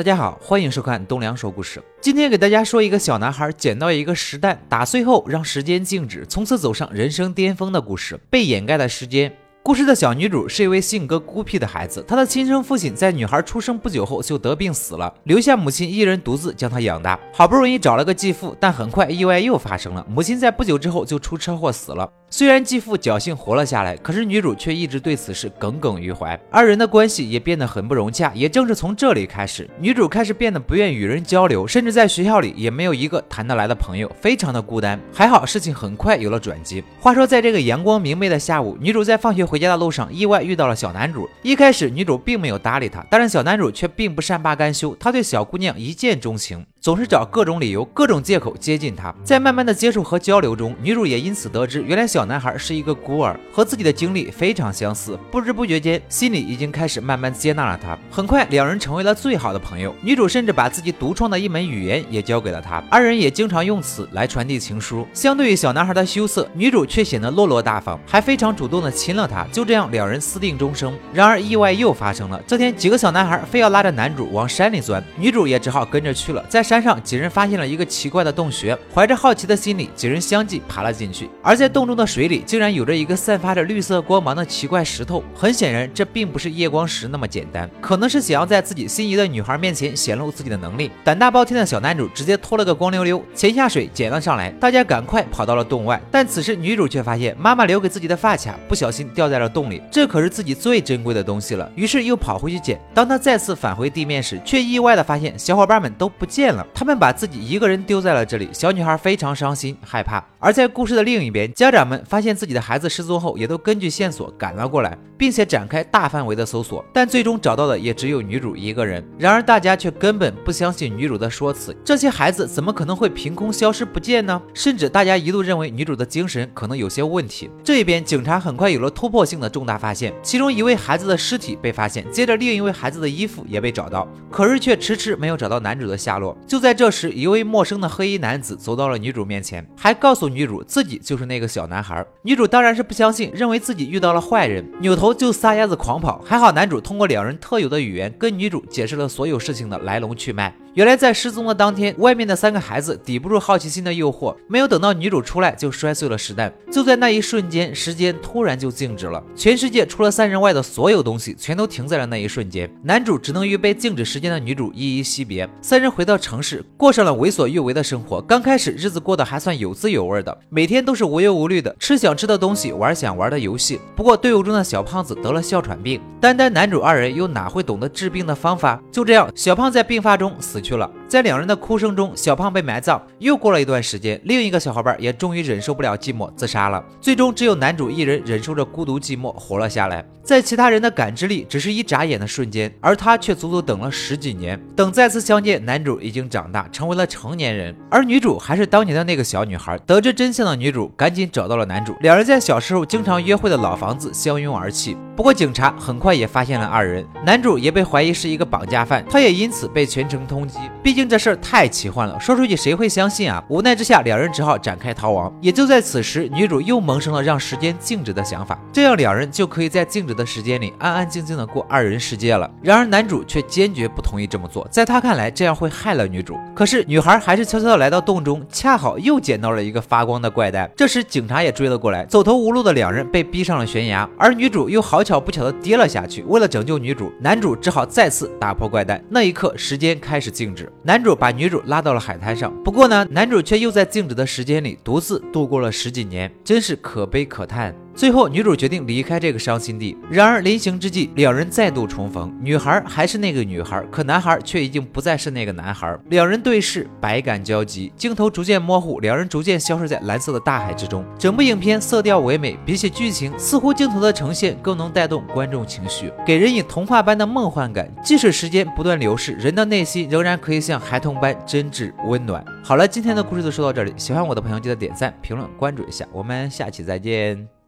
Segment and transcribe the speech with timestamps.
[0.00, 1.78] 大家好，欢迎收看东梁说故事。
[2.00, 8.18] 今天给大家说一个小男孩捡到一个石蛋，打碎后让时间静止，从此走上人生巅峰的故事。
[8.30, 9.30] 被掩盖的时间。
[9.62, 17.20] 故事的小女主是一位性格孤僻的孩子，她的亲生父亲在女孩出生不久后就得病死了，留下母亲一人独自将她养大。
[17.34, 22.10] 好不容易找了个继父，但很快意外又发生了，母亲在不久之后就出车祸死了。
[22.32, 28.30] 虽然继父侥幸活了下来，可是女主却一直对此事耿耿于怀，二人的关系也变得很不融洽。
[28.36, 34.98] 也正是从这里开始，女主开始变得不愿与人交流，甚至在学校里也没有一个谈得来的朋友，非常的孤单。
[35.12, 36.84] 还好事情很快有了转机。
[37.00, 41.28] 话说，在这个阳光明媚的下午，女主在放学回家的路上意外遇到了小男主。
[41.42, 46.64] 一开始，女主并没有搭理他，但是小男主却并不善罢甘休，他对小姑娘一见钟情。
[46.80, 55.18] 总是找各种理由、各种借口接近他，在慢慢的接触和交流中，女主也因此得知，原来小男孩是一个孤儿，和自己的经历非常相似。
[55.30, 57.98] 不知不觉间，心里已经开始慢慢接纳了他。
[58.10, 59.94] 很快，两人成为了最好的朋友。
[60.00, 65.06] 女主甚至把自己独创的一门语言也教给了他，二人也经常用此来传递情书。
[65.12, 69.46] 相对于小男孩的羞涩，女主却显得落落大方，还非常主动的亲了他。
[69.52, 70.98] 就这样，两人私定终生。
[71.12, 72.42] 然而，意外又发生了。
[72.46, 76.42] 这天，几个小男孩非要拉着男主往山里钻，女主也只好跟着去了。
[76.48, 81.28] 在山上，几人发现了一个奇怪的洞穴，怀着好奇的心理，几人相继爬了进去。
[81.42, 85.20] 而在洞中的水里，竟然有着一个散发着绿色光芒的奇怪石头。
[85.34, 90.92] 很显然，这并不是夜光石那么简单，可能是想要在自己心仪的女孩面前显露自己的能力。
[91.02, 94.50] 胆大包天的小男主直接脱了个光溜溜，潜下水捡了上来。
[94.60, 101.68] 大家赶快跑到了洞外，但此时女主却发现妈妈留给自己的发卡不小心掉在了洞里，这可是自己最珍贵的东西了。
[101.74, 102.80] 于是又跑回去捡。
[102.94, 107.40] 当她再次返回地面时，却意外的发现小伙伴们都不见了，他们把自己。
[107.40, 110.24] 一个人丢在了这里，小女孩非常伤心害怕。
[110.42, 119.06] 而在故事的另一边，家长们发现自己的孩子失踪后，也都根据线索赶了过来，并且展开大范围的搜索，但最终找到的也只有女主一个人。
[119.18, 124.40] 然而大家却根本不相信女主的说辞，这些孩子怎么可能会凭空消失不见呢？
[124.54, 127.50] 甚至大家一度认为女主的精神可能有些问题。
[127.62, 136.34] 这一边，警察很快有了突破性的重大发现，其中一位孩子的尸体被发现，接着另一位孩子的衣服也被找到，可是却迟迟没有找到男主的下落。
[136.46, 142.04] 就在这时，一位陌生的黑衣男子走到了女主面前，还告诉女主自己就是那个小男孩。
[142.22, 146.22] 女主当然是不相信，认为自己遇到了坏人，扭头就撒丫子狂跑。
[146.24, 150.54] 还好男主通过两人特有的语言跟女主解释了所有事情的来龙去脉。
[150.74, 156.52] 原来在失踪的当天，外面的三个孩子抵不住好奇心的诱惑，没有等到女主出来就摔碎了石蛋。
[156.70, 162.70] 就在那一瞬间，时间突然就静止了，全世界除了三人外的所有东西全都停在了那一瞬间。
[162.84, 165.48] 男主只能与被静止时间的女主依依惜别。
[165.60, 168.20] 三人回到城市，过上了为所欲为的生活。
[168.22, 173.80] 刚开始日子过得还算有滋有味的，每天都是无忧无虑的，吃想吃的东西，玩想玩的游戏。
[173.96, 178.80] 不过队伍中的小胖子得了哮喘病，单单男主二人又哪会懂得治病的方法？
[178.92, 180.59] 就这样，小胖在病发中死。
[180.60, 183.00] 去了，在两人的哭声中，小胖被埋葬。
[183.18, 186.84] 又过了一段时间，另一个小伙伴也终于忍受不了寂寞，自杀了。
[187.00, 190.04] 最终，只有男主一人忍受着孤独寂寞活了下来。
[190.22, 194.60] 在其他人的感知力只是一眨眼的瞬间，而他却足足等了十几年。
[194.76, 199.76] 等再次相见，男主已经长大，成为了成年人，而女主还是当年的那个小女孩。
[199.86, 204.96] 得知真相的女主赶紧找到了男主，两人在小时候经常约会的老房子相拥而泣。
[205.16, 210.49] 不过警察很快也发现了二人，男主也被怀疑是一个绑架犯，他也因此被全城通缉。
[210.82, 213.44] 毕竟这事儿太奇幻了，说出去谁会相信啊？
[213.48, 215.30] 无奈之下，两人只好展开逃亡。
[215.42, 222.50] 也就在此时，女主又萌生了让时间静止的想法，这样两人就可以在静止的时间里安安静静的过二人世界了。
[222.62, 226.38] 然而男主却坚决不同意这么做，在他看来，这样会害了女主。
[226.54, 230.70] 可是女孩还是悄悄的来到洞中，恰好又捡到了一个发光的怪蛋。
[230.74, 235.10] 这时警察也追了过来，走投无路的两人被逼上了悬崖，而女主又好巧。
[235.10, 236.22] 巧不巧的跌了下去。
[236.28, 239.02] 为了拯救女主，男主只好再次打破怪蛋。
[239.08, 240.72] 那一刻，时间开始静止。
[240.82, 247.74] 男主把女主拉到了海滩上，不过呢，男主却又在静止的时间里独自度过了十几年，真是可悲可叹。
[248.00, 249.94] 最后，女主决定离开这个伤心地。
[250.10, 252.34] 然而临行之际，两人再度重逢。
[252.40, 255.94] 女孩还是那个女孩，可男孩却已经不再是那个男孩。
[256.08, 261.04] 两人对视，百感交集，镜头逐渐模糊，两人逐渐消失在蓝色的大海之中。
[261.18, 267.86] 整部影片色调唯美，比起剧情，似乎镜头的呈现更能带动观众情绪，给人以童话般的梦幻感。
[268.02, 272.42] 即使时间不断流逝，人的内心仍然可以像孩童般真挚温暖。
[272.64, 273.92] 好了，今天的故事就说到这里。
[273.98, 276.06] 喜欢我的朋友，记得点赞、评论、关注一下。
[276.14, 277.59] 我们下期再见。